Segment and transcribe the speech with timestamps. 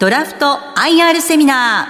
[0.00, 1.88] ドラフト IR セミナ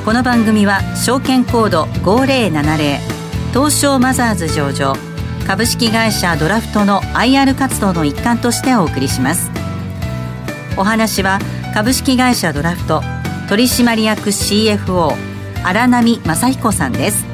[0.00, 0.06] ー。
[0.06, 2.96] この番組は証券コード5070
[3.52, 4.94] 東証マザーズ上場
[5.46, 9.50] 株式会社ドラフトの IR 活動の一環としてお送りします。
[10.78, 11.40] お話は
[11.74, 13.02] 株式会社ドラフト
[13.50, 15.12] 取締役 CFO
[15.62, 17.28] 荒波正彦さんです。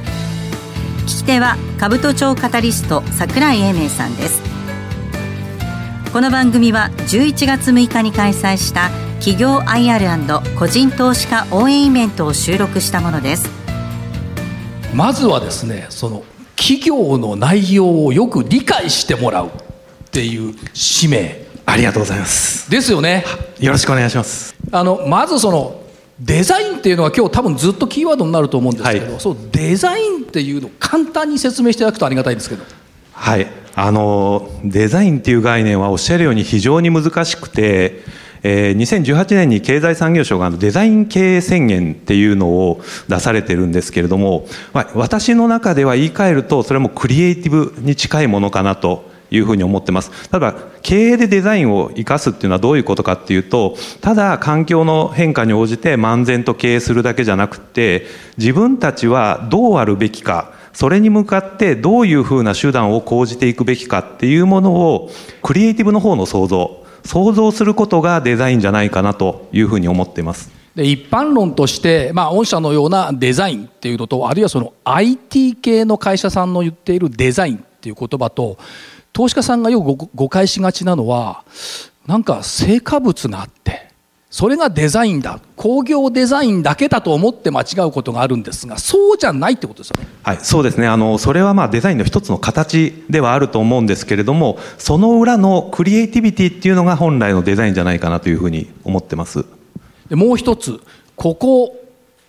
[1.07, 4.42] 聞き手は兜町カタリスト櫻井英明さんです。
[6.12, 13.48] この番組は11月6日に開催した企業 IR& 個人投資家応援イベントを収録したものです。
[14.92, 16.24] まずはですねその
[16.56, 19.50] 企業の内容をよく理解してもらうっ
[20.11, 21.47] ていう使命。
[21.66, 22.69] ありがとうございます。
[22.69, 23.25] ですよね。
[23.61, 24.56] よろしくお願いします。
[24.73, 25.86] あのまずその
[26.20, 32.65] デザインっていうのは今日多分ずっとキーワードになると思うんですけど、はい、そうデザインっていうのを簡単に説明していただくとありがたいんですけど。
[33.12, 33.47] はい。
[33.75, 38.03] あのデザインっていう概念はおっしゃるように非常に難しくて
[38.48, 50.28] えー、2018年に経済産業省がデザイン経営宣言っていうのを出されてるんですけれども、まあ、私の中では言い換えるとそれもクリエイティブに近いものかなというふうに思ってます。
[50.30, 58.06] ただ、経営でデザインを生かすっていうのはどういうことかっていうと、ただ環境の変化に応じて漫然と経営するだけじゃなくて、
[58.38, 65.10] 自分たちはどうあるべきか、それに向かってどういうふうな手段を講じていくべきかっていうものを、
[65.42, 70.56] クリエイティブの方の創造、想像することがデザインじゃないかなというふうに思っています。
[70.77, 78.59] で一般論として、まあ、御社のようなデザインっていうのとあるいはその IT 系の会社さんの言っているデザインっていう言葉と
[79.12, 81.45] 投資家さんがよく誤解しがちなのは
[82.06, 83.87] なんか成果物があって
[84.28, 90.09] それがデザインだ工業デザインだけだと思って間違うことがあるんですがそうじゃないってことですよね。
[90.25, 99.47] はい、そうですねあのそれはまあデザインの一つの形ではあると思うんですけれどもその裏のクリエイティビティっていうのが本来のデザインじゃないかなというふうに思ってます。
[100.09, 100.81] でもう一つ
[101.15, 101.77] ここ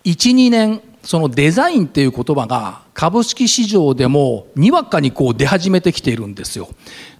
[0.05, 6.67] 12年そのデザインっていう言葉が株式市場でもにわかにこう出始めてきているんですよ。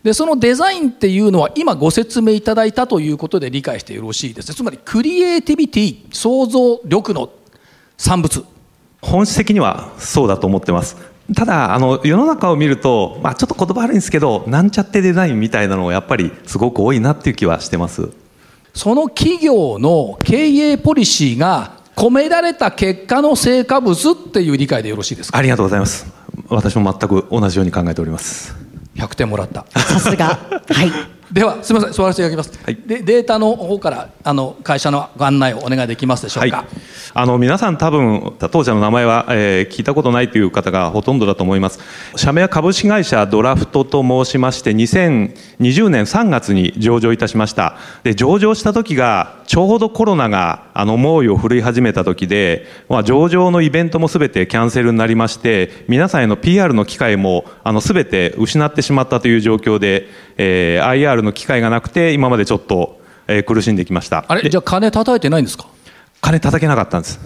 [0.04, 4.56] でそのデザインっていうのは今ご説明いただいたということで理解してよろしいですね。
[4.56, 7.30] つまりクリエイティビティ想像力の
[7.98, 8.44] 産物
[9.02, 10.98] 本質的にはそうだと思ってます
[11.34, 18.10] ただあの世の中を見ると、まあ、ちょっと言葉悪いんですけどなんちゃってデザインみたいなのがやっぱりすごく多いなっていう気はしてます
[18.74, 25.38] その企業の経営ポリシーが込められた結果の成果物っていう理解でよろしいですか？
[25.38, 26.06] ありがとうございます。
[26.48, 28.56] 私も全く同じように考えております。
[28.96, 29.66] 100点もらった。
[29.76, 30.40] さすが。
[30.70, 36.68] はいではすみません座らせていただきます、はい、でデータの方からあの会社のご案内をお願いできますでしょうか、はい、
[37.14, 41.80] あの皆さん多分当社の名前は、えー、聞いたことないという方がほとんどだと思います。
[42.16, 47.78] 社名は株式会社ドラフトと申しまして2020年3月に上場いたしました。
[48.04, 64.24] で上場した時がちょうどコロナがあの猛威を振るい始めた時で、まあ、上場のイベントもすべてキャンセルになりまして皆さんへの PR の機会もあの全て失ってしまったという状況で、えー、IR るの機会がなくて今までちょっと、えー、苦しんできました。
[64.28, 64.50] あれ？
[64.50, 65.68] じゃあ金叩いてないんですか？
[66.22, 67.20] 金叩けなかったんです。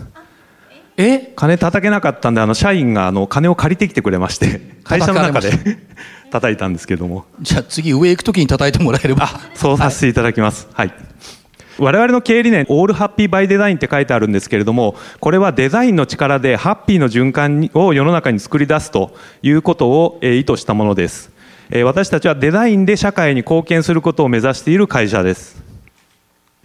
[0.98, 1.34] え？
[1.36, 5.52] 金叩けなかったんであの社員があの金を借りてきてくれまして 会社の中で
[6.32, 7.26] 叩いたんですけども。
[7.42, 9.30] じゃあ次上行く時に叩いてもらえれば。
[9.54, 10.68] そうさせていただきます。
[10.74, 10.98] はい、はい
[11.80, 21.31] 我々の経営理念、オールハッピーバイデザインって書いてあるんですけれども、これはデザインの力でハッピーの循環を世の中に作り出すということを意図したものです。
[21.86, 25.64] 私たちはデザインで社会に貢献することを目指している会社です。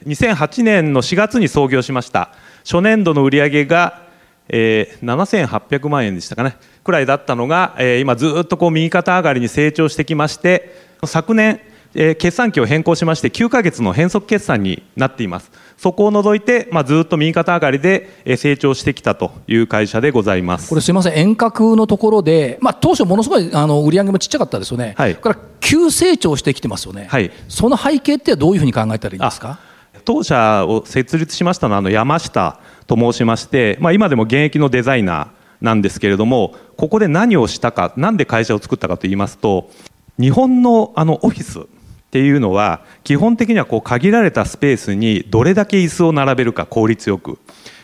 [0.05, 2.31] 2008年の4月に創業しました。
[2.65, 4.03] 初年度の売上が、
[4.49, 6.57] えー、7800万円でしたかね。
[6.83, 10.75] くらいだったのが、えー、今ずっとこう右肩上がりに成長してきまして
[11.05, 11.61] 昨年
[11.99, 15.51] え決算期を変更しまして9ヶ月の変則決算になっています。
[15.77, 20.69] そこを除いて、まあ、ずっと右肩上がりで成長してきたという会社でございます。
[20.69, 21.15] これすみません。
[21.15, 29.59] 遠隔のところで、まあ、当初ものすごいあの売り上げもちっちゃかったですよね、はい、から急成長してきてますよね、はい、その背景ってどういうふうに考えたらいいですか？
[30.05, 39.71] 当社を設立しましたのはあの山下と申しまして、まあ、今でも現役のデザイナーなんですけれどもここで何をしたかなんで会社を作ったかといいますと
[40.19, 41.67] 日本のあのオフィス
[42.17, 47.39] っていうのは基本的にはこう限られたスペースにどれだけ椅子を並べるか効率よく、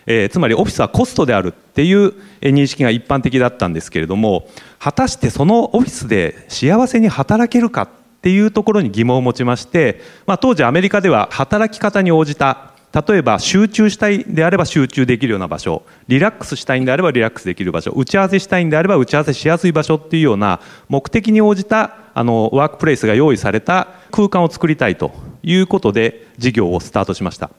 [0.07, 4.49] えー、つまりオフィスはコストであるっていう認識が一般的だったんですけれども
[4.79, 7.89] 果たしてそのオフィスで幸せに働けるかっ
[8.23, 12.73] ていうところに疑問を持ちまして、まあ、当時アメリカでは働き方に応じた
[13.07, 20.59] 例えば集中したいであれば集中できるような場所リラックスしたいんであればリラックスできる場所打ち合わせしたいんであれば打ち合わせしやすい場所っていうような
[20.89, 25.13] 目的に応じたあのワークプレイスが用意された空間を作りたいと
[25.43, 27.51] いうことで事業をスタートしました。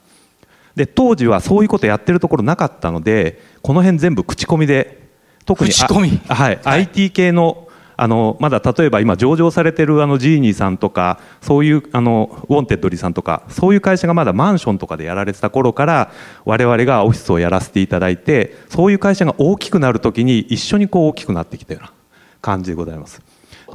[0.75, 5.07] で当時はそういうことやってるところなかったのでこの辺全部口コミで
[5.45, 6.19] 特に口コミ？
[6.27, 16.11] はい、はい、IT 系のあのまだ例えば今上場されてるあのジーニーさんとかそういうあのウォンテッドリーさんとかそういう会社がまだマンションとかでやられてた頃から
[16.43, 21.93] 我々がオフィスをやらせていただいてそういう会社が大きくなるときに一緒にこう大きくなってきたような
[22.41, 23.21] 感じでございます。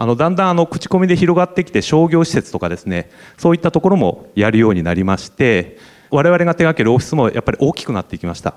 [0.01, 5.77] あのだんだんあの口コミで広がってきて商業施設とかですねそういったところもやるようになりまして
[6.11, 8.55] 我々が手掛けるオフィスもやっぱり大きくなっていきました。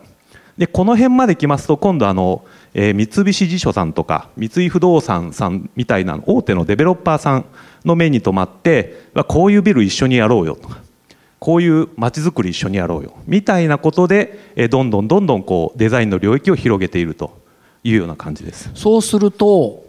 [0.58, 7.46] でこの辺まで来ますと今度あの、えー、三菱地所さんとか三井不動産さんみたいな大手のデベロッパーさん
[7.86, 10.78] の目に留まってこういうビル一緒にやろうよとか
[11.40, 17.42] こういうまちづくり一緒にやろうよみたいなことで、えー、どんどんどんどんこうデザインの領域を広げていると
[17.84, 19.84] いうような感じですそうすると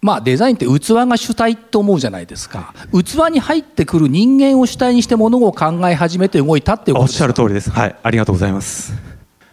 [0.00, 0.70] まあ、デザインって器
[1.06, 9.07] が主体と思うじゃないですか、器に入ってくる人間を主体にして物を考え始めて動いたっていうことですおっしゃる通りです、はい、ありがとうございます。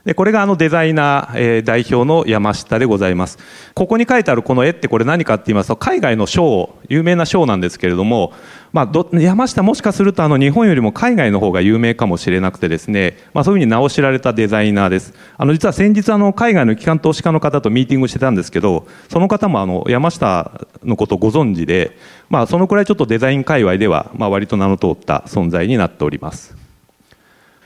[0.06, 3.40] でこれがあのデザイナー、えー、代表の山下でございます。
[3.74, 8.31] ここに書いてあるこの絵ってこれ何かって言いますと海外の賞有名な賞なんですけれども、
[8.72, 15.13] まあ、ど山下もしかするとあの日本よりも海外の方が有名かもしれなくてですね、まあ、そういうふうに名を知られたデザイナーです。
[15.38, 20.52] あの実は先日あの海外の機関投資家の方とミーティングしてたんですけどその方もあの山下
[20.84, 21.98] のことをご存知で、
[22.30, 26.56] まあ、そのくらいちょっとデザイン界隈ではまあ割と名の通った存在になっております。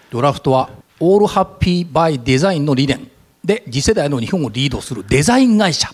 [0.09, 0.69] ドラフトは？
[0.99, 3.09] オールハッピーバイデザインの理念。
[3.43, 5.89] で次世代の日本をリードするデザイン会社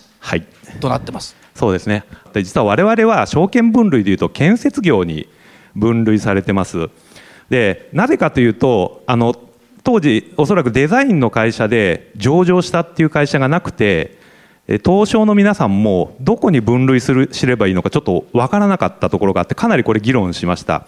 [0.80, 2.04] となってます、はい、そうですね。
[2.32, 5.28] で実は我々は証券分類でいうと建設業に
[5.74, 6.88] 分類されてます。
[7.48, 9.34] でなぜかというとあの
[9.84, 14.18] 当時おそらくデザインの会社で上場したっていう会社がなくて
[14.84, 20.86] 東証の皆さんもどこに分類する知ればいいのかちょっと分からなかったところがあってかなりこれ議論しました。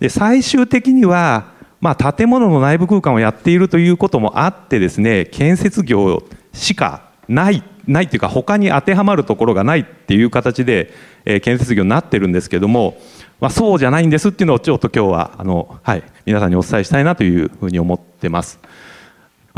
[0.00, 10.92] で最終的にはまあ、建物の内部空間をやっているということもあってですね建設業しかないないというか他に当てはまるところがないっていう形で、
[11.24, 12.98] えー、建設業になってるんですけども、
[13.40, 18.60] まあ、そうじゃないんですっていうのをちょっと今日はあの、はい、皆さんにお伝えしたいなというふうに思ってます。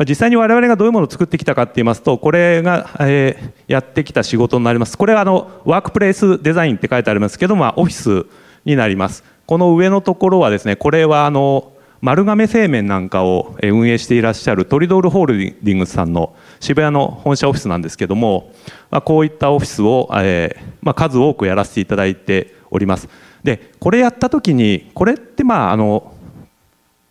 [0.08, 8.26] 実際に我々がどういうものを作ってきたかって言いますとこれが、えー、やってきた仕事になりますこれはあのワークプレイスデザインって書いてありますけどもオフィス
[8.64, 11.69] になりますこの上のところはですねこれはあの
[12.02, 18.52] 丸亀製麺なんかを運営していらっしゃるトリドールホールディングスさんの渋谷の本社オフィスなんですけども、
[18.90, 23.08] まあ、こういったオフィスを、えーまあ、数多くやらせていただいております。
[23.44, 26.14] でこれやった時にこれってまああの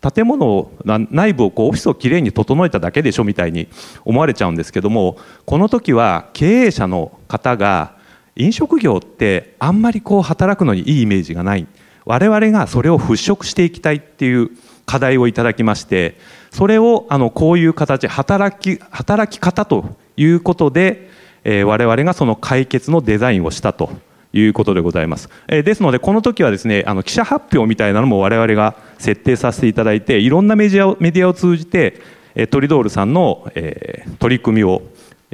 [0.00, 0.72] 建物
[1.10, 3.68] 内部をこうオフィスをきれいに整えただけでしょみたいに
[4.04, 7.96] 思われちゃうんですけどもこの時は経営者の方が
[8.34, 11.66] 飲食業ってあんまりこう働くのにいいイメージがない。
[12.06, 14.50] 我々がそれを払拭していきたいっていう
[14.90, 16.16] 課題をいただきまして
[16.50, 19.84] それをあのこういう形働き働き方と
[20.16, 21.08] いうことで、
[21.44, 23.92] えー、我々がその解決のデザインをしたと
[24.32, 32.00] いうことでございます、えー、ですのでこの時はですねあの記者発表みたいなのも我々が設定させていただいていろんなメディアをメディアを通じて、
[32.34, 34.82] えー、トリドールさんの、えー、取り組みを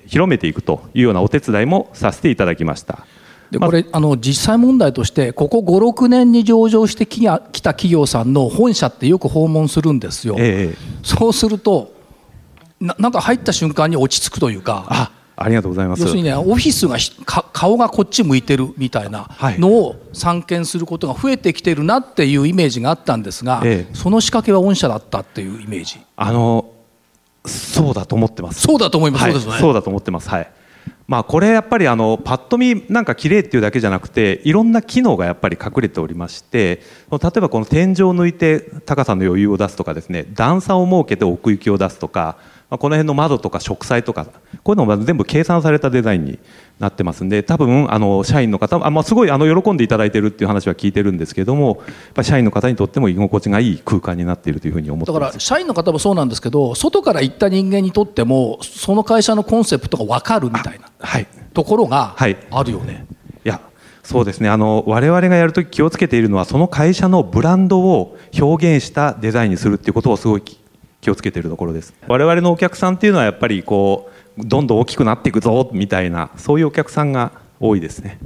[0.06, 3.06] 広めていくというようなお手伝いもさせていただきました。
[3.50, 11.94] でこれ、あの実際問題としてここ56年に上場してきた企業さんの本社ってよく訪問するんですよ、ええ、そうすると
[12.80, 14.86] ななんか入った瞬間に落ち着くというか。
[14.88, 16.00] あありがとうございます。
[16.00, 16.96] 要するにねオフィスが
[17.52, 26.00] 顔がこっち向いてるみたいなのを散見することが増えてきてるなっていうイメージがあったんですが、ええ、その仕掛けは御社だったっていうイメージ。
[26.16, 26.72] あの
[27.44, 28.62] そうだと思ってます。
[28.62, 29.60] そうだと思います、はい、そうですね。
[29.60, 30.30] そうだと思ってます。
[30.30, 30.50] はい
[31.08, 36.80] まあ、これやっぱりあのパッと見なんか綺麗っていうだけじゃなくていろんな機能がやっぱり隠れておりまして
[37.12, 44.26] 例えばこの天井を抜いて高さの余裕を出すとかですね段差を設けて奥行きを出すとかまあ、この辺の窓とか植栽とか
[44.64, 46.38] こういうのも全部計算されたデザインに
[46.80, 62.94] なってますんで多分あの社員の方あ、まあ、すごいあの喜んでいただいてるっていう話は聞いてるんですけどもやっぱ社員の方にとっても居心地がいい空間になっているというふうに思ってだから社員の方もそうなんですけど外から行った人間にとってもその会社のコンセプトが分かるみたいな、はい、ところがあるよね。
[62.94, 63.06] はい
[63.44, 63.60] いや
[64.02, 64.48] そうですね。
[64.48, 70.42] あの我々がやるとき気をつけているのはその会社のブランドを表現したデザインにするっていうことをすごい
[71.00, 71.94] 気をつけているところです。
[72.08, 78.18] 我々のお客さんっていうのはやっぱりこうどんどん大きくなっていくぞみたいなそういうお客さんが多いですね。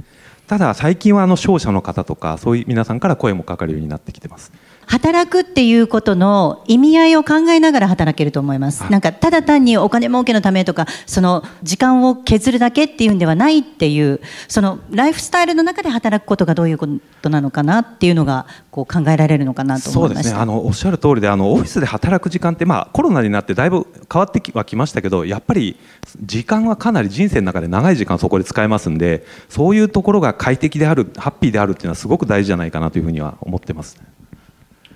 [0.47, 4.51] ただ最近はあの商社の方とかそういう皆さんから声もかかるようになってきてます。
[4.91, 8.83] 働くっていうことの意味合いを考えながら働けると思います。
[8.91, 14.19] なんかただ単にお金儲けのためとか、その時間を削るだけっていうんではないっていう、
[14.49, 16.89] そのライフスタイルの中で働くことがどういうこ
[17.21, 20.23] となのかなっていうのがこう考えられるのかなと思いました。
[20.23, 20.41] そうですね。
[20.41, 25.77] あのおっしゃる通りで、あのオフィスで働く時間ってまあコロナになってだいぶ変わってはきましたけど、やっぱり
[26.21, 33.97] 時間はかなり人生の中で長い時間そこで使えますんで、そういうところが快適である、ハッピーであるっていうのはすごく大事じゃないかなというふうには思ってます。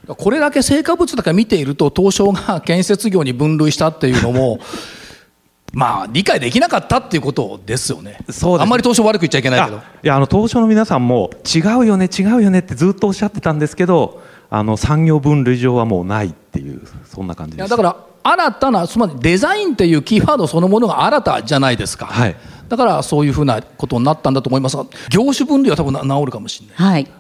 [0.07, 4.59] これだけ成果物だけ見ていると東証が建設業に分類したっていうのも
[5.73, 8.19] まあ理解できなかったっていうことですよね。
[8.29, 9.77] そうあんまり東証悪く言っちゃいけないけど。
[9.77, 17.69] いやあの東証の皆さんも違うよね違うよねってずっとおっしゃってたんですけど、あの産業分類上はもうないっていうそんな感じです。
[17.69, 22.05] だから新たなつまりデザインっていうキーワードそのものが新たじゃないですか。
[22.05, 22.35] はい。
[22.69, 26.93] だからそういうふうなことになったんだと思いますが、業種分類は多分な治るかもしれない。
[26.93, 27.11] はい。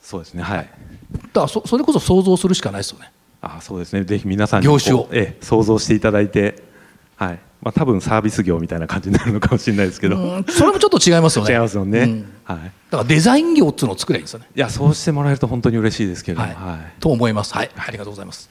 [0.00, 0.42] そうですね。
[0.42, 0.70] はい。
[1.12, 3.10] だからそそれこそ想像するしかないですよね。
[3.40, 4.04] あそうですね。
[4.04, 6.62] ぜひ皆さんに業種をええ想像していただいて、
[7.16, 7.38] はい。
[7.60, 11.52] まあ多分サービス業みたいな感じになるのかもしれないですけど、うんそれもちょっと違いますよね。
[11.52, 12.00] 違いますよね。
[12.00, 12.58] うんはい。
[12.58, 14.46] だからデザイン業っていうのを作ればいいんですよね。
[14.54, 16.56] いやそうしてもらえると本当に嬉しいですけれども、はい。
[16.56, 17.54] はいと思います。
[17.54, 17.70] はい。
[17.76, 18.48] ありがとうございます。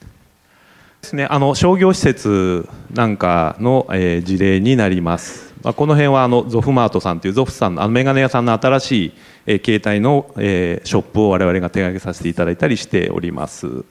[1.01, 5.51] ですね、あの商業施設なんかの、えー事例になります。
[5.63, 9.13] まあ、この辺はあのゾフマートさんというゾフさんのあのメガネ屋さんの新しい、
[9.48, 13.84] えー携帯の、えーショップを我々が手掛けさせていただいたりしております。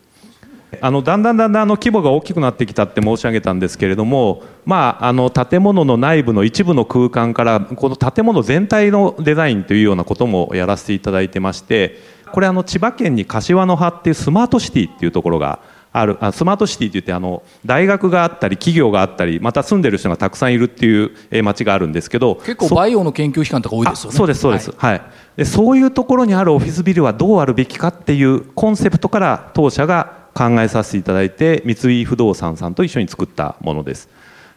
[0.81, 11.99] あのだんだんだんだんあの規模が大きくなってきたって申し上げたんですけれども、まあ、あの建物の内部の一部の空間からこの建物全体のデザインというようなこともやらせていただいてまして
[12.31, 15.59] これあの千葉県に柏の葉っていうスマートシティっていうところが
[15.93, 24.15] あるあスマートシティって言ってあの大学があったり企業があったりまた住んでる人がたくさんいるっていうえー町があるんですけど結構バイオの研究機関とか多いですよね。
[24.15, 24.93] あそうですそうです、はい。
[24.93, 25.03] はい。
[25.37, 34.09] でそういうところにあるオフィスビルはどうあるべきかっていうコンセプトから当社が考えさせていただいて三井不動産さんと一緒に作ったものです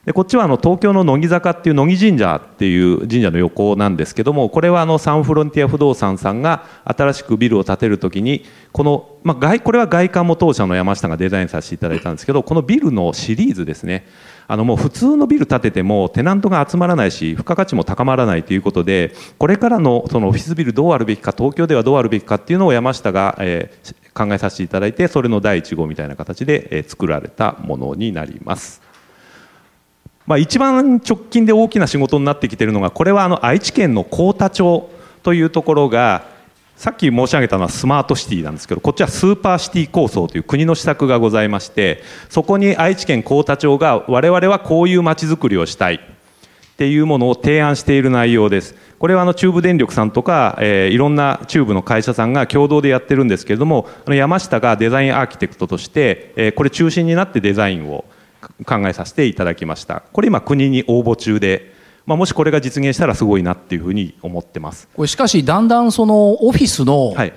[0.05, 8.43] でこっちはあの東京の乃木坂っていう乃木神社っていう神社の横なんですけどもこれはあのサンフロンティア不動産さんが新しくビルを建てるときに
[8.73, 14.05] この、まあ、外これは外観も当社の山下がデザインさせていただいたんですけどこのビルのシリーズですね
[14.47, 28.92] あのもう普通のビル建ててもテナントが集まらないし付加価値も高まらないということでこれからのそのオフィスビルどうあるべきか東京ではどうあるべきかっていうのを山下が、えー考えさせていただいてそれの第1号みたいな形で、えー作られたものになります。
[30.25, 34.89] まあ、一番直近で大きな仕事になってきているのがこれはあの愛知県の幸田町
[35.21, 36.25] というところが
[36.75, 45.95] さっき申し上げたのはスマートシティなんですけどこっちはスーパーシティ構想という国の施策がございましてそこに愛知県幸田町が我々はこういうまちづくりをしたい
[46.73, 48.75] っていうものを提案している内容です。
[48.97, 58.05] これはあの中部電力さんとか、えーいろんな中部の会社さんが共同でやってるんですけれどもあの山下がデザインアーキテクトとして、えーこれ中心になってデザインを
[58.65, 60.03] 考えさせていただきました。
[60.11, 61.73] これ今国に応募中で、
[62.05, 64.87] まあ、もしこれが実現したらすごいなっていうふうに思ってます。
[64.95, 67.33] これしかしだんだんそのオフィスのはい。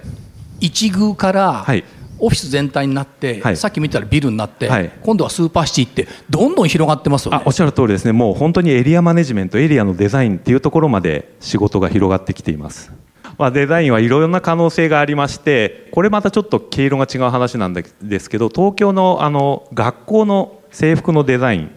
[0.59, 1.85] 一隅からはい。
[2.19, 3.57] オフィス全体になって、はい。
[3.59, 4.91] さっき見たらビルになって、はい。
[5.03, 7.39] 今度はスーパーシティってどんどん広がってますよね。
[7.39, 8.13] あおっしゃる通りですね。
[8.13, 12.91] もう本当にエリアマネジメントエリアのデザインっていうところまで仕事が広がってきています、
[13.39, 21.71] まあ、デザインはいろいろな可能性がありましてこれまたちょっと毛色が違う話なんですけど東京のあの学校の制服のデザイン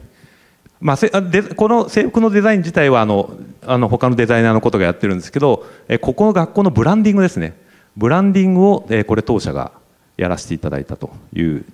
[0.81, 3.33] まあ、でこの制服のデザイン自体はあの
[3.65, 7.57] あの他のデザイナーのことがやってるんですけどえここの学校のブランディングですね
[7.97, 9.73] ブランディングをえこれ当社が
[10.15, 11.65] やらせていただいたという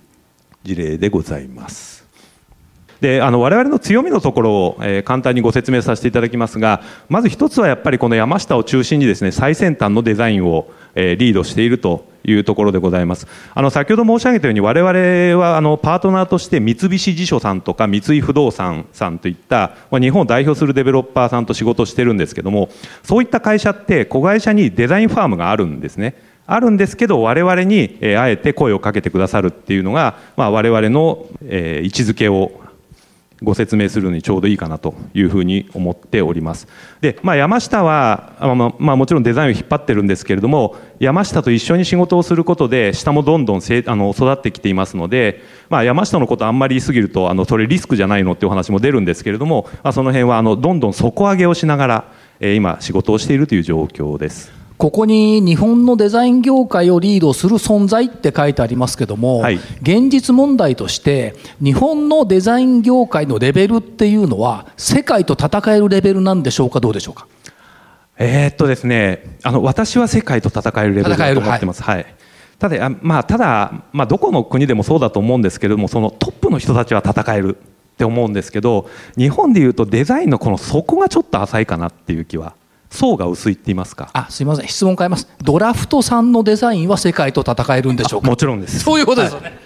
[0.64, 2.04] 事例でございます。
[3.00, 13.28] であの我々の強みのところを、えー簡単にご説明させていただきますがまず一つはやっぱりこの山下を中心にですね最先端のデザインを、えリードしているというところでございます。
[13.54, 22.68] あの先ほど申し上げたように我々はあのパートナーとして三菱地所さんとか三井不動産さんといった、ま、日本を代表するデベロッパーさんと仕事してるんですけども
[23.04, 26.16] そういった会社って子会社にデザインファームがあるんですね。
[26.48, 32.52] あるんですけど我々に、えあえて声をかけてくださるっていうのが、まあ、我々の、え位置づけを
[33.42, 36.68] ご説明するのにちょうどいいかなというふうに思っております。
[37.00, 54.55] で、まあ、山下は、まあまあ、もちろんデザインを引っ張ってるんですけれども山下と一緒に仕事をすることで下もどんどんせあの育ってきていますので、まあ、山下のことあんまり言い過ぎるとあのそれリスクじゃないのっていうお話も出るんですけれども、まあ、その辺はあのどんどん底上げをしながら、えー今仕事をしているという状況です。
[54.78, 67.26] ここに日本のデザイン業界をリードする存在って書いてありますけども、はい現実問題として日本のデザイン業界のレベルっていうのは世界と戦えるレベルなんでしょうかどうでしょうか？
[68.18, 71.82] えーっとですね、あの私は世界と戦えるレベルだと思ってます。
[71.82, 72.06] はい。
[72.58, 82.55] ただ,、まあ、ただ、まあ、どこの国でもそうだと思うんですけれどもそのトップの人たちは戦えるって思うんですけど日本でいうとデザインのこの底がちょっと浅いかなっていう気は
[82.90, 84.10] 層が薄いって言いますか？
[84.12, 84.68] あすいません。
[84.68, 85.28] 質問変えます。
[85.42, 88.28] ドラフトさんのデザインは世界と戦えるんでしょうか？
[88.28, 88.80] もちろんです。
[88.80, 89.58] そういうことですよね、はい、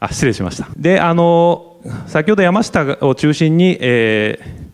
[0.00, 0.68] あ失礼しました。
[0.76, 4.67] であの先ほど山下を中心に、えー、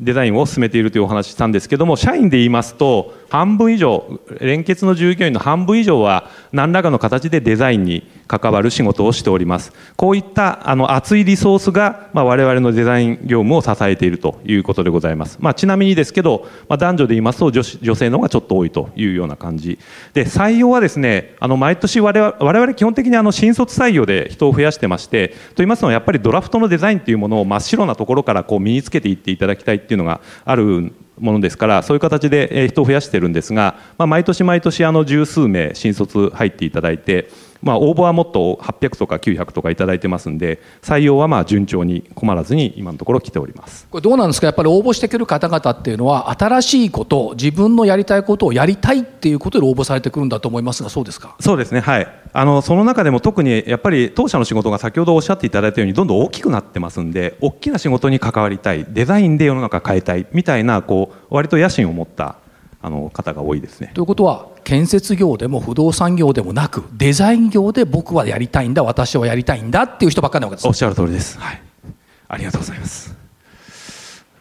[0.00, 9.72] デザインを進めているというお話したんですけども社員で言いますと半分以上連結の従業員の半分以上は何らかの形でデザインに関わる仕事をしております。
[9.96, 19.78] こういったあの熱いリソースが、まあ、我々のデザイン業務を支えているということでございます、まあ、ちなみにですけど、まあ、男女で言いますと女女性の方がちょっと多いというような感じ。
[20.14, 29.87] で採用はですねあの毎年我々我々基本的にあの新卒採用で人を増やしてましてと言いますのはやっぱりドラフトのデザインというものを真っ白なところからこう身につけていっていただきたい。
[29.88, 37.30] っていうのがあるものですからそういう形で人を増やしてるんですが、まあ、毎年毎年あの十数名新卒入っていただいて
[37.62, 43.86] まあ、応募はもっと800とか900とか頂いてますんで採用はまあ順調に困らずに今のところ来ております。
[43.90, 44.46] これどうなんですか？
[44.46, 51.34] やっぱり応募してくる方々っていうのは新しいこと自分のやりたいことをやりたいっていうことで応募されてくるんだと思いますがそうですか？
[51.40, 51.80] そうですね。
[51.80, 52.08] はい。
[52.32, 62.36] あのその中でも特にやっぱり当社の仕事が先ほどおっしゃっていただいたようにどんどん大きくなってますんで大きな仕事に関わりたいデザインで世の中変えたいみたいなこう割と野心を持った
[62.80, 63.90] あの方が多いですね。
[63.94, 71.38] ということは建設業でも不動産業でもなくデザイン業で僕はやりたいんだ私はやりたいんだっていう人ばっかりなわけですおっしゃる通りです。
[71.38, 71.62] はい、
[72.28, 73.16] ありがとうございます。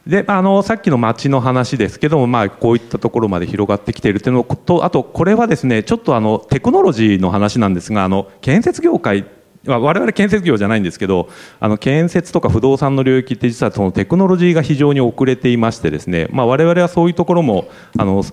[0.05, 9.25] であのさっきの町の話ですけども、まあ、こういったところまで広がってきているというのとあとこれはですねちょっとあのテクノロジーの話なんですがあの建設業界
[9.65, 11.29] 我々建設業じゃないんですけど
[11.61, 18.23] あの建設とか不動産の領域って実はそのテクノロジーが非常に遅れていましてですね、まあ、我々はそういうところもあの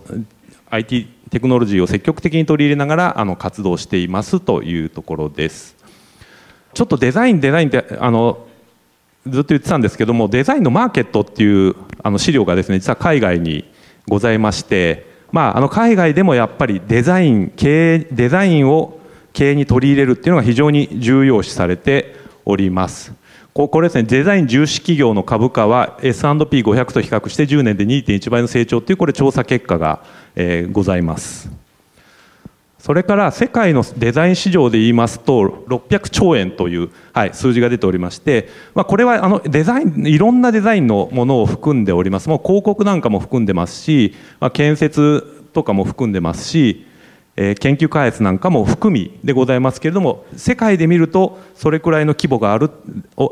[0.71, 5.75] IT テクノロジーを積極的に取り入れながらあの活動していますというところです。
[6.75, 8.47] ちょっとデザインデザインってあの
[9.27, 11.75] ずっと言ってたんですけどもデザインのマーケットっていう
[12.05, 13.65] あの資料がですね実は海外に
[14.07, 19.01] ございましてまあ、あの海外でもやっぱりデザイン経営デザインを
[19.33, 23.13] 経営に取り入れるっていうのが非常に重要視されております。
[23.55, 31.51] これですねデザイン重視企業の株価は S&P500 と比較して10年で2.1倍の成長というこれ調査結果が、えー、ございます
[32.79, 46.87] それから世界のデザイン市場で言いますと600兆円という、はい、数字が出ておりまして、まあ、これはあのデザインいろんなデザインのものを含んでおりますもう広告なんかも含んでますし、まあ、建設とかも含んでますし
[47.37, 52.71] え研究開発なんかも含みでございますけれども世界で見るとそれくらいの規模がある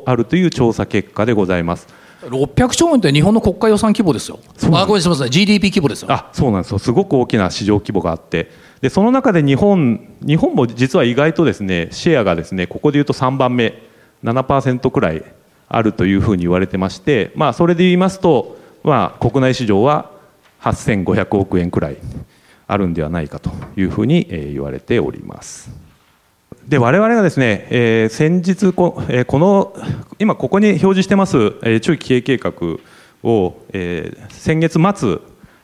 [0.07, 2.02] あるという調査結果でございます。
[2.23, 4.39] 600兆円って日本の国家予算規模ですよ。
[4.73, 6.13] あ、ごめんなさい、GDP 規模ですよ。
[6.13, 6.79] あ、そうなんですよ。
[6.79, 13.81] すごく大きな市場規模があって、でその中で日本日本も実は意外とですねシェアがですねここでいうと3番目
[14.25, 15.25] 7%くらい
[15.69, 20.11] あるというふうに言われてまして、まあそれで言いますと、まあ国内市場は
[20.61, 21.97] 8500億円くらい。
[22.69, 25.71] あるんではないかというふうに言われております。
[26.73, 29.77] で我々がですね、えー、先日こ,、えー、この
[30.19, 32.51] 今ここに表示してます、えー、中期経営計画
[33.23, 35.19] を、えー、先月末、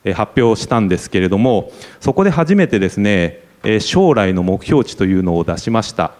[0.04, 6.12] えー、発表したんですけれどもそこで初めてですね、えー、将来の目標値というのを出しました、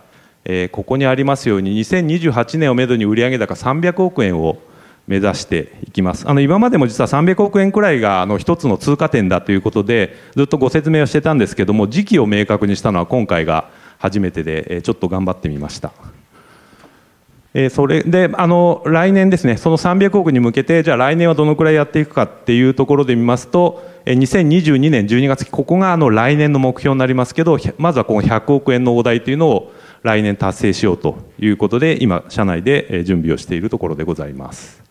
[0.47, 4.57] えー、ここにありますように2028年をめどに売上高300億円を
[5.07, 6.29] 目指していきます。
[6.29, 15.93] あの今までも実は300億円くらいがあの一つの通過点だということでずっとご説明をしてたんですけども時期を明確にしたのは今回が初めてでえちょっと頑張ってみました。
[17.55, 34.83] えそれであの来年ですねその300億に向けてじゃあ来年はどのくらいやっていくかっていうところで見ますと2022年12月期ここがあの来年の目標になりますけどまずはこの100億円の大台というのを来年達成しようということで今社内で準備をしているところでございます。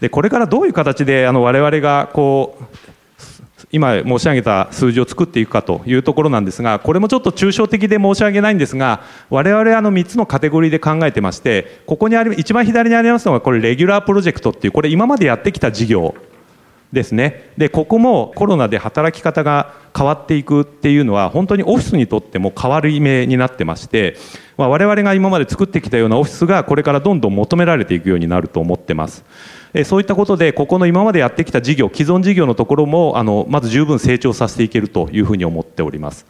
[0.00, 2.64] でこれからどういう形であの我々がこう
[3.72, 16.14] 今申し上げた数字を作っていくかというところなんですがこれもちょっと抽象的で申し訳ないんですが我々あの3つのカテゴリーで考えてましてここにあり一番左にありますのがこれレギュラープロジェクトっていうこれ今までやってきた事業
[16.92, 24.16] ですねでここもコロナで働き方が変わっていくっていうのは本当にオフィスにとっても変わる意味になってまして、
[24.56, 29.24] まあ、我々が今まで作ってきたようなオフィスがこれからどんどん求められていくようになると思ってます。
[29.84, 36.26] そういったことでここの今までやってきた事業既存事業のところもあのまず十分成長させていけるというふうに思っております。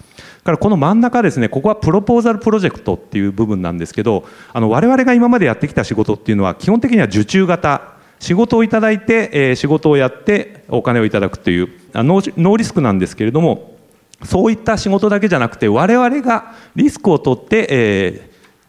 [0.49, 7.99] からこの真ん中ですねここはプロポーザルプロジェクトっていう部分なんですけどあの我々が今までやってきた仕事っていうのは基本的には受注型。
[8.21, 13.77] 仕事をいただいて、え、仕事をやってお金をいただくというノーリスクなんですけれども
[14.25, 18.28] そういった仕事だけじゃなくて我々がリスクを取って、えー、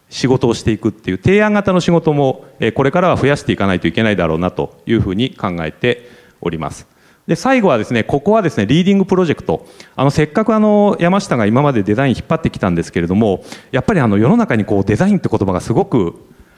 [0.10, 2.46] 仕事をしていくっていう提案型の仕事も、
[2.76, 6.10] これからは増やしていかないといけないだろうなというふうに考えて
[6.42, 6.88] おります。
[7.30, 16.16] で最後はですねここはですねリーディングプロジェクトあのせっかくあの山下が今までデザイン引っ張ってきたんですけれどもやっぱりあの世の中にこうデザインって言葉がすごく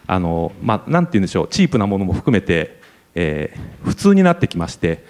[0.08, 2.80] あの、まあ、なんて言うんでしょうチープなものも含めて、
[3.16, 5.04] えー、普通になってきまして、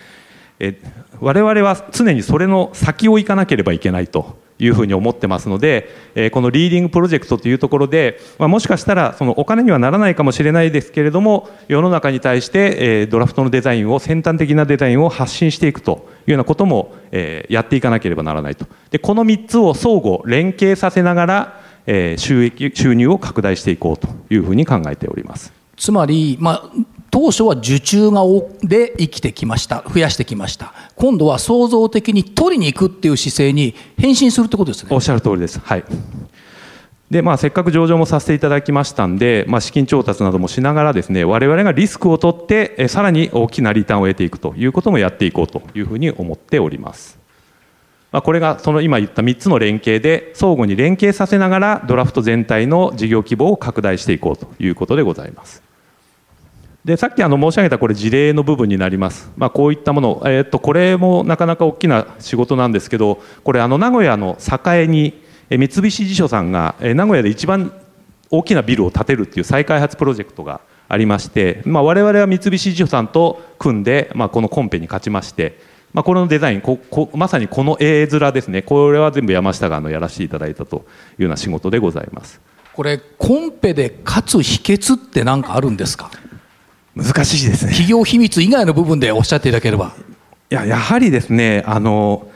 [0.60, 0.82] え
[1.19, 25.52] 我々は常にそれの先を行かなければいけないというふうに思ってますので、えこのリーディングプロジェクトというところで、ま、もしかしたらそのお金にはならないかもしれないですけれども世の中に対して、えドラフトのデザインを先端的なデザインを発信していくというようなことも、えやっていかなければならないとでこの3つを相互連携させながら、え収益収入を拡大していこうというふうに考えております。
[25.82, 26.71] つまり、まあ、
[27.12, 28.24] 当初は受注が
[28.63, 29.84] で生きてきました。
[29.88, 30.74] 増やしてきました。
[30.95, 34.89] 今度は創造的に取りに行くっていう姿勢に変身するってことですね。
[34.91, 35.60] おっしゃる通りです。
[35.60, 35.84] はい。
[37.12, 47.19] でまあ、せっかく上場もさせていただきましたんで、まあ、資金調達などもしながらですね我々がリスクを取ってえさらに大きなリターンを得ていくということもやっていこうというふうに思っております、
[48.13, 55.70] まあ、これがその今言った3つの連携で相互に連携させながらドラフト全体の事業規模を拡大していこうということでございます。
[56.84, 67.72] でさっきあの申し上げたこれ事例の部分になります、まあ、こういったもの、えー、とこれもなかなか大きな仕事なんですけどこれあの名古屋の栄に三菱地所さんが名古屋で一番
[68.32, 75.60] 大きなビルを建てるっていう再開発プロジェクトがありまして、まあ、我々は三菱地所さんと組んで、まあ、このコンペに勝ちまして、
[75.94, 78.62] まあ、このデザインここまさにこの絵面ですね。
[78.62, 80.86] これは全部山下があのやらせていただいたと
[81.17, 82.41] いうような仕事でございます。
[82.74, 86.10] これコンペで勝つ秘訣って何かあるんですか？
[86.95, 87.71] 難しいですね。
[87.71, 89.93] 企業秘密以外の部分でおっしゃっていただければ。
[90.49, 92.27] いややはりですねあの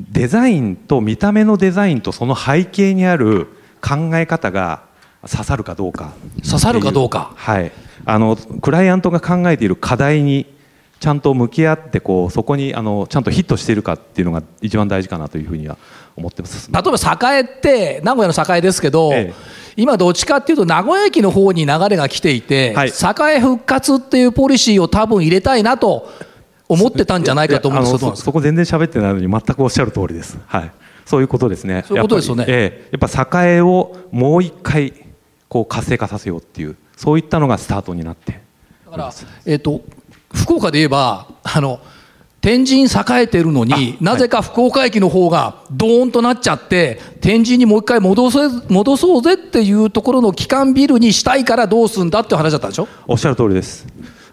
[0.00, 3.48] デザインと見た目のデザインとその背景にある
[3.80, 4.84] 考え方が
[5.28, 6.12] 刺さるかどうか。
[6.44, 7.32] 刺さるかどうか。
[7.36, 7.72] はい。
[8.04, 10.54] あのクライアントが考えている課題に
[11.00, 15.76] ちゃんと向き合ってこうそこにあのちゃんとヒットしているかっていうのが一番大事かなというふうには
[16.16, 16.70] 思ってます。
[16.72, 19.34] 例えば栄って名古屋の栄ですけど、ええ、
[19.76, 26.08] 今どっちかっていうと名古屋駅の方に流れが来ていて、はい、栄復活っていうポリシーを多分入れたいなと
[26.68, 30.38] 思ってたんじゃないかと思うんですそそこ全然喋ってないのに全くおっしゃる通りです。
[30.46, 30.70] はい。
[31.04, 31.84] そういうことですね。
[31.86, 32.44] そういうことですよね。
[32.48, 34.92] ええ、やっぱ栄をもう一回
[35.48, 38.40] こう活性化させようっていうそういったのがスタートになって。
[38.86, 39.12] だから
[39.44, 39.82] えっ、ー、と
[40.32, 41.80] 福岡で言えばあの。
[42.44, 52.88] 天神栄えてるのに、なぜか福岡駅の方がドーンとなっちゃって、天神にもう一回戻せ戻そうぜっていうところの基幹ビルにしたいからどうすんだって話だったでしょ？
[53.08, 53.86] おっしゃる通りです。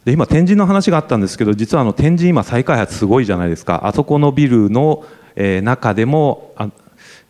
[0.04, 5.06] で今、天神の話があったんですけど、実はあの天神、今、再開発すごいじゃないですか、あそこのビルの、
[5.38, 6.70] えー、中でもあ、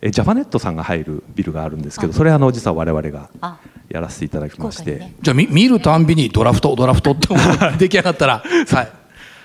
[0.00, 3.30] えジャパネットさんが入るビルがあるんですけど、それあの実は我々が
[3.88, 7.28] やらせていただきまして、ね、じゃあ見、見るたんびにドラフト、ドラフトって
[7.78, 8.42] 出来上がったら。
[8.68, 9.01] はい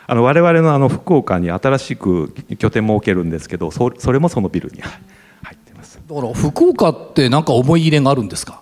[0.07, 4.91] あの我々のあの福岡に新しく拠点設けるんですけどそそれもそのビルに入
[5.53, 5.99] ってます。
[6.07, 8.61] だから福岡って何か思い入れがあるんですか？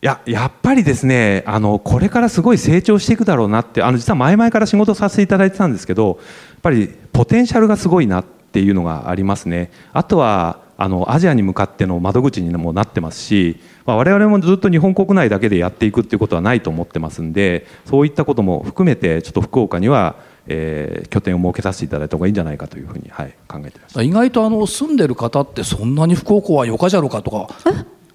[0.00, 6.18] いややっぱりですねあのこれからすごい成長していくだろうなってあの実は前々から仕事させていただいてたんですけど
[6.50, 9.72] やっぱりポテンシャルがすごいなっていうのがありますね。
[9.92, 24.02] あとはあのアジアに向かっての窓口にもなってますし、まあ、我々もずっと日本国内だけでやっていくっていうことはないと思ってますんでそういったことも含めてちょっと福岡にはえー、拠点を設けさせていただいた方がいいんじゃないかというふうに、はい、考えてます。
[24.02, 27.48] 意外とあの住んでる方ってそんなに福岡はよかじゃろかとか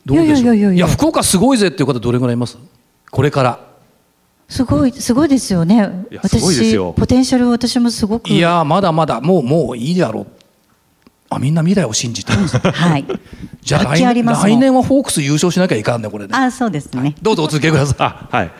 [0.05, 0.55] どうでしょう？
[0.55, 2.57] いや福岡すごいぜっていう方どれぐらいいます？
[3.11, 3.69] これから。
[4.47, 6.07] すごいすごいですよね。
[6.23, 8.29] 私ポテンシャル私もすごく。
[8.29, 10.25] いやまだまだもうもういいじゃろ
[11.29, 12.57] あみんな未来を信じてます。
[12.57, 13.05] はい。
[13.61, 16.31] じゃあ来来年はフォークス優勝しなきゃいかんねこれね。
[16.33, 17.15] あそうですね。
[17.21, 17.97] どうぞお続けください。
[17.99, 18.51] あはい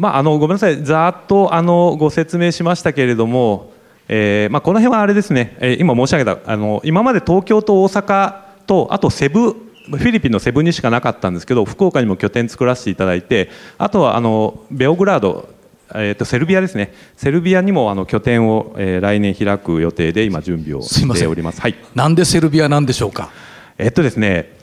[0.00, 3.70] まあ、あのごめんなさい、ざっとあのご説明しましたけれども、
[4.08, 8.34] えーまあ、この辺はあれですね、えー、今申し上げたあの今まで東京と大阪
[8.66, 15.50] とあとセブフィリピンのセブにしかなかったんですけど福岡にも拠点作らせていただいてあとはあのベオグラード、
[15.94, 16.94] えー、とセルビアですね。
[17.18, 21.60] セルビアにもあの拠点を、えー、来年開く予定で今準備をしております。
[21.60, 23.28] はい、なんでセルビアなんでしょうか？
[23.76, 24.56] えっとですね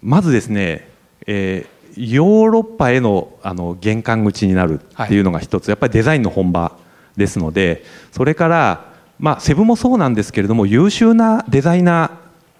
[0.00, 0.88] まずですね、
[1.26, 6.76] えーヨーロッパへのあの玄関口になるっていうのが一つ、やっぱりデザインの本場
[7.16, 12.10] ですのでそれから、まあ、セブもそうなんですけれども優秀なデザイナー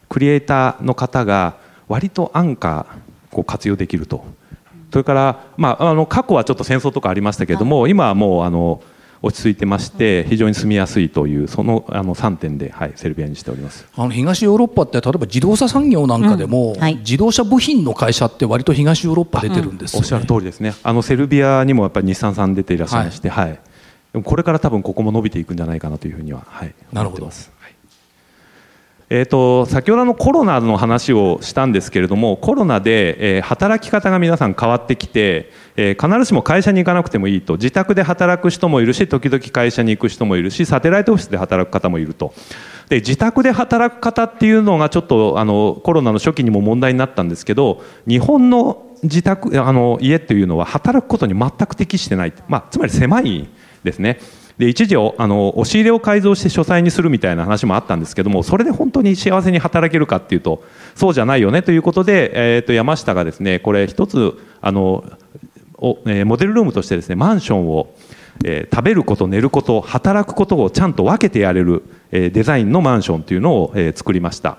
[0.09, 1.57] クリエイターの方が
[1.89, 2.87] 割と安価
[3.31, 4.25] こう活用できると。
[4.93, 8.83] それから、まあ、あの過去はちょっと戦争とかありましたけれども今はもうあの
[9.23, 13.87] 落ち着いてまして非常に住みやすいというそのあの3点で、はい、セルビアにしております。
[13.95, 16.81] あの東ヨーロッパって例えば自動車産業なんかでも、うん。
[16.81, 20.01] はい、自動車部品の会社って割と東ヨーロッパ出てるんです、ね。
[20.01, 20.75] おっしゃる通りですね。
[20.83, 23.59] あのセルビアにもやっぱり日産さん出ていらっしゃいまして、はい、
[24.15, 27.31] はい、これから多分ここも伸びていくんじゃないかなというふうには、はい、なるほど
[29.13, 42.33] えーと、先ほどのコロナの話をしたんですけれどもコロナで、えー、働き方が皆さん変わってきて、えー、必ずしも会社に行かなくてもいいと自宅で働く人もいるし時々会社に行く人もいるしサテライトオフィスで働く方もいると
[42.89, 53.49] で自宅で働く方っていうのがちょっとあのコロナの初期にも問題になったんですけど日本の自宅あの家っていうのは働くことに全く適してない、まあ、つまり狭い
[53.83, 54.21] ですね。
[54.61, 60.63] で一時あの押し入れを改造して書斎にするみたいな話もあったんですけどもそれで本当に幸せに働けるかっていうと
[60.95, 65.03] そうじゃないよねということで、えー、と山下がですねこれ一つあの
[65.79, 67.95] お、えー、モデルルームとしてですねマンションを、
[68.45, 74.59] えー、食べること寝ること働くことをちゃんと分けてやれる、えー、デザインのマンションというのを、えー、作りました。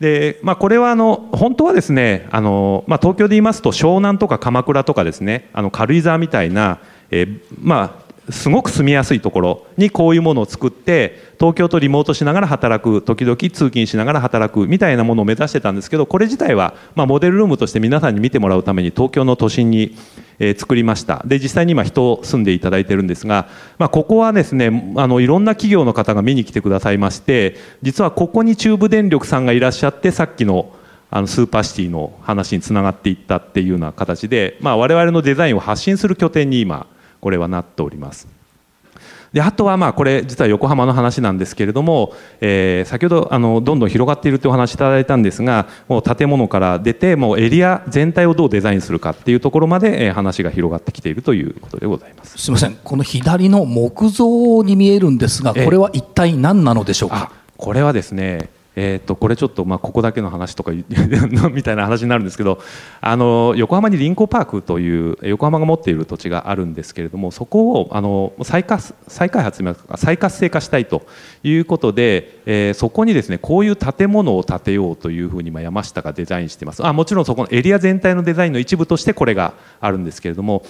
[0.00, 6.78] でまあ、これはあの本当はですねあの、まあ、東京で言いますと湘南とか鎌倉とかですねあの軽井沢みたいな、
[7.10, 19.96] えーまあ、すごく住みやすいところにこういうものを作って東京とリモートしながら働く時々通勤しながら働くみたいなものを目指してたんですけどこれ自体はまモデルルームとして皆さんに見てもらうために東京の都心に
[20.38, 21.22] え作りました。
[21.26, 30.72] で実際に今人を住んでいただいてるんですが、まあ、ここはですねあのいろんな企業の方が見に来てくださいまして実はここに中部電力さんがいらっしゃってさっきの
[31.10, 36.86] あのスーパーシティの話につながっていったっていうような形で、まあ、我々のデザインを発信する拠点に今
[37.20, 38.28] これはなっております。
[39.32, 52.38] であとはまあこれ実は横浜の話なんですけれども、えー、先ほどあのどんどん広がっているというお話いただいたんですがもう建物から出てもうエリア全体をどうデザインするかっていうところまで、え話が広がってきているということでございます。
[52.38, 52.76] すみません。
[52.82, 57.30] この左の木造に見えるんですがこれは一体何なのでしょうか？
[57.58, 58.48] これはですね
[58.80, 60.70] えー、とこれちょっとまあここだけの話とか
[61.50, 62.60] みたいな話になるんですけど
[63.00, 69.64] あの横浜にリンコパークという横浜が持っている土地があるんですけれどもそこをあの再活再開発
[69.96, 71.02] 再活性化したいと
[71.42, 76.86] いうことで、えー、そこにですねこういう建物を建てようというふうに山下がデザインしてます。
[76.86, 80.62] あもちろんそこのエリア全体のデザインの一部としてこれがあるんですけれども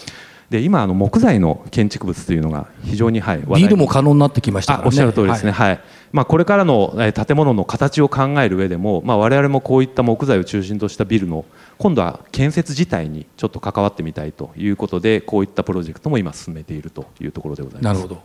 [0.51, 5.81] で今あの木材の建築物というのが非常に、はい、ビルも可能になってきました、ね、おっしゃる通りですね、はい、はい、
[6.11, 11.45] まあ、これからの建物の形を考える上でも、まあ、我々もこういった木材を中心としたビルの
[11.77, 17.93] 今度は建設自体にちょっと関わってみたいということでこういったプロジェクトも今進めているというところでございます。
[17.93, 18.23] なるほど。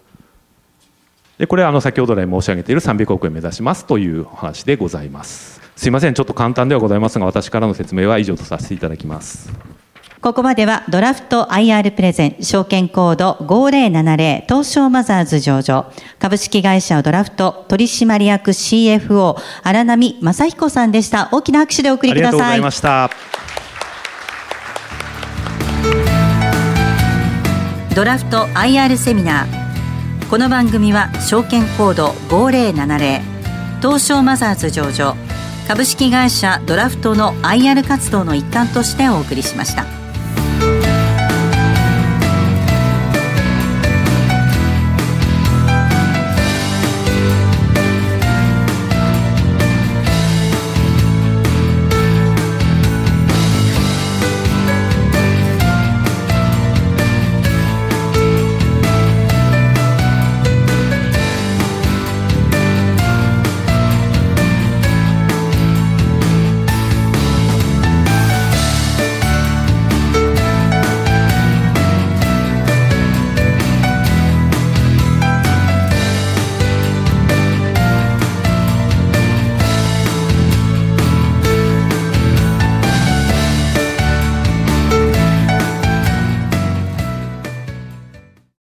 [1.37, 5.61] でこれはあの先ほど来申し上げている300億円目指しますというお話でございます。
[5.75, 6.13] すいません。
[6.13, 9.51] ちょっと簡単ではございますが私からの説明は以上とさせていただきます
[10.23, 15.91] ここまではドラフト IR プレゼン証券コード5070東証マザーズ上場。
[16.17, 21.27] 株式会社ドラフト取締役 CFO 荒波正彦さんでした。
[21.33, 22.37] 大きな拍手でお送りください。
[22.37, 23.09] ありがとうございました。
[27.93, 30.29] ドラフト IR セミナー。
[30.29, 33.19] この番組は証券コード5070
[33.81, 35.17] 東証マザーズ上場。
[35.67, 40.02] 株式会社ドラフトの IR 活動の一環としてお送りしました。